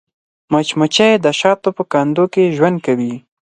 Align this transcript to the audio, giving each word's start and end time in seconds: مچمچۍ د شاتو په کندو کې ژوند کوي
مچمچۍ 0.51 1.11
د 1.25 1.27
شاتو 1.39 1.69
په 1.77 1.83
کندو 1.91 2.23
کې 2.33 2.53
ژوند 2.57 2.77
کوي 2.85 3.13